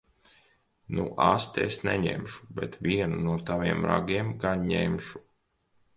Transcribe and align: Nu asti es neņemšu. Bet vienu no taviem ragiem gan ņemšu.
Nu 0.99 1.03
asti 1.25 1.63
es 1.65 1.77
neņemšu. 1.89 2.49
Bet 2.61 2.79
vienu 2.87 3.21
no 3.29 3.37
taviem 3.51 3.89
ragiem 3.93 4.33
gan 4.47 4.69
ņemšu. 4.73 5.27